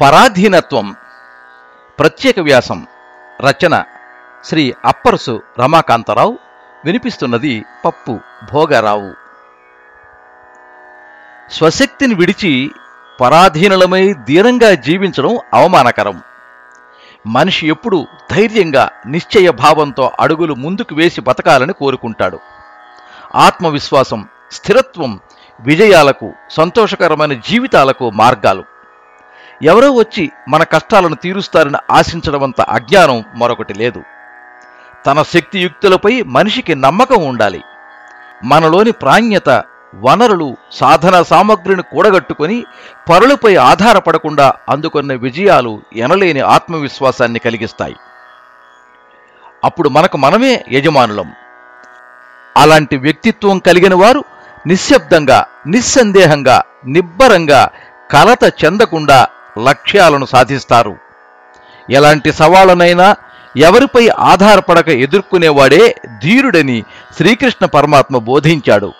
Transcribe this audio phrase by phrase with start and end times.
[0.00, 0.96] పరాధీనత్వం.
[1.98, 2.86] ప్రత్యేక వ్యాసం
[3.48, 3.84] రచన
[4.44, 6.38] శ్రీ అప్పరసు రమాకాంతరావు.
[6.84, 8.18] వినిపిస్తున్నది పప్పు
[8.52, 9.14] భోగరావు.
[11.52, 12.70] స్వశక్తిని విడిచి
[13.20, 16.22] పరాధీనులమై ధీరంగా జీవించడం అవమానకరం.
[17.26, 22.40] మనిషి ఎప్పుడు ధైర్యంగా నిశ్చయ భావంతో అడుగులు ముందుకు వేసి బతకాలని కోరుకుంటాడు.
[23.34, 25.20] ఆత్మవిశ్వాసం స్థిరత్వం
[25.60, 28.69] విజయాలకు సంతోషకరమైన జీవితాలకు మార్గాలు.
[29.62, 34.02] ఎవరో వచ్చి మన కష్టాలను తీరుస్తారని ఆశించడమంత అజ్ఞానం మరొకటి లేదు.
[35.06, 37.62] తన శక్తియుక్తులపై మనిషికి నమ్మకం ఉండాలి.
[38.44, 42.64] మనలోని ప్రాణ్యత వనరులు సాధన సామగ్రిని కూడగట్టుకొని
[43.10, 47.96] పరులపై ఆధారపడకుండా అందుకున్న విజయాలు ఎనలేని ఆత్మవిశ్వాసాన్ని కలిగిస్తాయి.
[49.64, 51.32] అప్పుడు మనకు మనమే యజమానులం.
[52.56, 54.24] అలాంటి వ్యక్తిత్వం కలిగిన వారు
[54.66, 57.70] నిశ్శబ్దంగా నిస్సందేహంగా నిబ్బరంగా
[58.10, 59.26] కలత చెందకుండా
[59.68, 60.96] లక్ష్యాలను సాధిస్తారు.
[61.90, 63.16] ఎలాంటి సవాళ్ళనైనా
[63.56, 66.84] ఎవరిపై ఆధారపడక ఎదుర్కొనేవాడే ధీరుడని
[67.16, 68.92] శ్రీకృష్ణ పరమాత్మ బోధించాడు.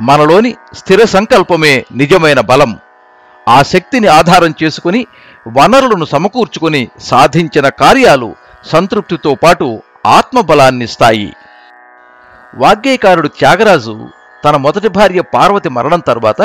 [0.00, 2.78] మనలోని స్థిర సంకల్పమే నిజమైన బలం.
[3.48, 5.06] ఆ శక్తిని ఆధారం చేసుకుని
[5.48, 11.36] వనరులను సమకూర్చుకుని సాధించిన కార్యాలు సంతృప్తితో పాటు ఆత్మబలాన్నిస్తాయి.
[12.54, 14.08] వాగ్గేయకారుడు త్యాగరాజు
[14.44, 16.42] తన మొదటి భార్య పార్వతి మరణం తర్వాత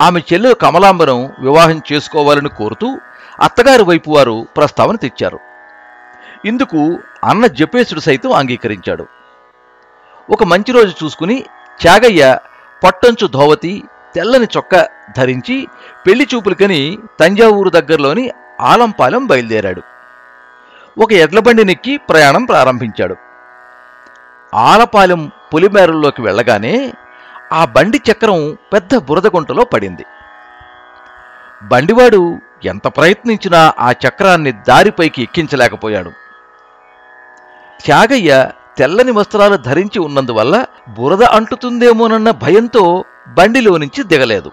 [0.00, 2.98] ఆమె చెల్లెలు కమలాంబరం వివాహం చేసుకోవాలని కోరుతూ
[3.40, 5.38] అత్తగారి వైపు వారు ప్రస్తావన తెచ్చారు.
[6.44, 9.06] ఇందుకు అన్న జపేశుడు సైతం అంగీకరించాడు.
[10.30, 11.44] ఒక మంచి రోజు చూసుకుని
[11.80, 12.38] త్యాగయ్య
[12.84, 15.66] పట్టంచు ధోవతి తెల్లని చొక్క ధరించి
[16.06, 18.30] పెళ్ళి చూపులకని తంజావూరు దగ్గరలోని
[18.60, 19.82] ఆలంపాలెం బయలుదేరాడు.
[21.00, 23.16] ఒక ఎడ్లబండి నెక్కి ప్రయాణం ప్రారంభించాడు.
[24.54, 26.92] ఆలపాలెం పులిమేరల్లోకి వెళ్ళగానే
[27.52, 30.04] ఆ బండి చక్రం పెద్ద బురద గుంటలో పడింది.
[31.62, 36.10] బండివాడు ఎంత ప్రయత్నించినా ఆ చక్రాన్ని దారిపైకి ఎక్కించలేకపోయాడు.
[37.84, 44.52] త్యాగయ్య తెల్లని వస్త్రాలు ధరించి ఉన్నందువల్ల బురద అంటుతుందేమోనన్న భయంతో బండిలో నుంచి దిగలేదు.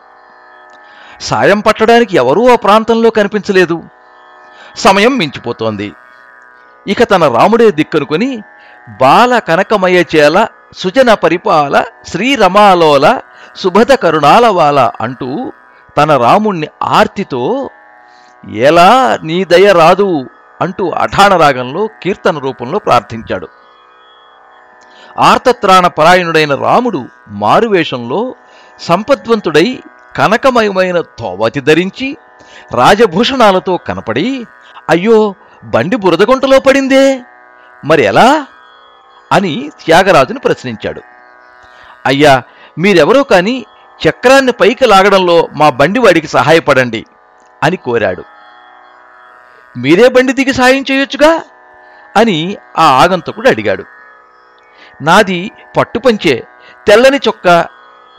[1.22, 3.84] సాయం పట్టడానికి ఎవరూ ఆ ప్రాంతంలో కనిపించలేదు.
[4.76, 5.94] సమయం మించిపోతోంది.
[6.88, 8.44] ఇక తన రాముడే దిక్కనుకొని
[9.02, 13.06] బాల కనకమయ్య చేల సుజన పరిపాల శ్రీరమాలోల
[13.56, 15.52] సుభద కరుణాలవాల అంటూ
[15.98, 17.70] తన రాముణ్ణి ఆర్తితో
[18.60, 20.08] ఎలా నీ దయ రాదు
[20.62, 23.48] అంటూ అఠాణ రాగంలో కీర్తన రూపంలో ప్రార్థించాడు.
[25.20, 28.36] ఆర్తత్రాణ పరాయణుడైన రాముడు మారువేషంలో
[28.80, 29.80] సంపద్వంతుడై
[30.18, 32.18] కనకమయమైన తోవతి ధరించి
[32.74, 34.46] రాజభూషణాలతో కనపడి
[34.90, 37.22] అయ్యో బండి బురదగుంటలో పడిందే!
[37.86, 38.46] మరి ఎలా
[39.32, 41.02] అని త్యాగరాజును ప్రశ్నించాడు.
[42.06, 42.44] అయ్యా
[42.78, 43.66] మీరెవరో కాని
[44.10, 47.06] చక్రాన్ని పైకి లాగడంలో మా బండివాడికి సహాయపడండి
[47.64, 48.24] అని కోరాడు.
[49.78, 51.42] మీరే బండి దిగి సాయం చేయొచ్చుగా?
[52.18, 53.84] అని ఆ ఆగంతకుడు అడిగాడు.
[55.02, 56.44] నాది పట్టుపంచే
[56.88, 57.66] తెల్లని చొక్క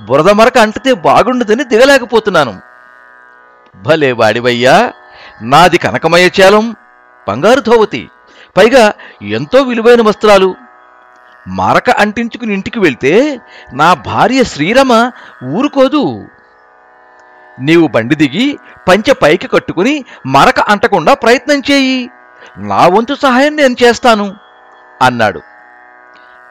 [0.00, 2.60] బురద మరక అంటితే బాగుండదని దిగలేకపోతున్నాను.
[3.76, 4.92] భలే వాడివయ్యా
[5.42, 6.76] నాది కనకమయ చేలం
[7.28, 8.10] బంగారు ధోవతి
[8.56, 10.54] పైగా ఎంతో విలువైన వస్త్రాలు
[11.48, 13.40] మరక అంటించుకుని ఇంటికి వెళ్తే
[13.72, 15.10] నా భార్య శ్రీరమ
[15.44, 16.28] ఊరుకోదు.
[17.60, 22.10] నీవు బండి దిగి పంచె పైకి కట్టుకుని మరక అంటకుండా ప్రయత్నం చేయి.
[22.58, 24.36] నా వంతు సహాయం నేను చేస్తాను
[25.02, 25.40] అన్నాడు.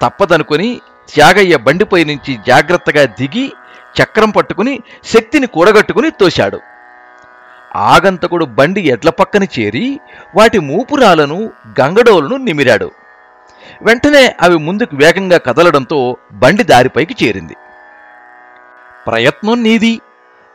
[0.02, 0.82] తప్పదనుకొని
[1.14, 3.54] త్యాగయ్య బండిపై నుంచి జాగ్రత్తగా దిగి
[4.02, 6.60] చక్రం పట్టుకుని శక్తిని కూడగట్టుకుని తోశాడు.
[7.76, 10.00] ఆగంతకుడు బండి ఎడ్ల పక్కన చేరి
[10.36, 12.92] వాటి మూపురాలను గంగడోలను నిమిరాడు.
[13.84, 17.56] వెంటనే అవి ముందుకు వేగంగా కదలడంతో బండి దారిపైకి చేరింది.
[19.08, 20.02] ప్రయత్నం నీది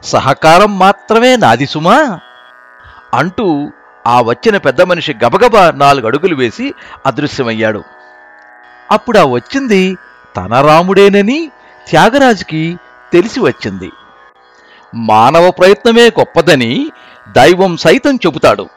[0.03, 2.21] సహకారం మాత్రమే నాది సుమా
[3.15, 3.71] అంటూ
[4.07, 6.75] ఆ వచ్చిన పెద్ద మనిషి గబగబా నాలుగు అడుగులు వేసి
[7.07, 7.85] అదృశ్యమయ్యాడు.
[8.91, 9.97] అప్పుడు ఆ వచ్చింది
[10.37, 11.51] తన రాముడేనని
[11.89, 12.79] త్యాగరాజుకి
[13.13, 13.91] తెలిసి వచ్చింది.
[14.95, 16.91] మానవ ప్రయత్నమే గొప్పదని
[17.29, 18.69] దైవం సైతం చెబుతాడు.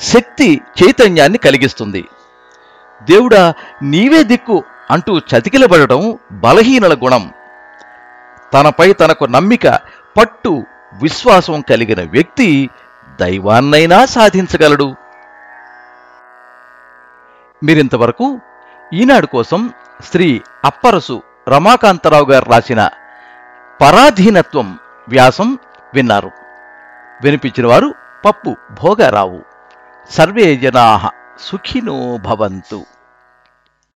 [0.00, 2.04] శక్తి చైతన్యాన్ని కలిగిస్తుంది.
[3.02, 7.32] దేవుడా నీవే దిక్కు అంటూ చతికిలబడటం బలహీనల గుణం.
[8.54, 9.68] తనపై తనకు నమ్మిక
[10.18, 10.64] పట్టు
[11.02, 12.70] విశ్వాసం కలిగిన వ్యక్తి
[13.20, 14.94] దైవాన్నైనా సాధించగలడు.
[17.64, 18.40] మీరింతవరకు
[18.94, 19.70] ఈనాడు కోసం
[20.10, 22.88] శ్రీ అప్పరసు రమాకాంతరావు గారు రాసిన
[23.80, 25.58] పరాధీనత్వం వ్యాసం
[25.94, 26.30] విన్నారు.
[27.24, 27.94] వినిపించిన వారు
[28.24, 29.42] పప్పు భోగారావు.
[30.10, 31.96] సర్వే జనా సుఖినో
[32.26, 32.80] భవంతు